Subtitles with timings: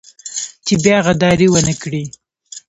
[0.65, 2.03] چې بيا غداري ونه کړي.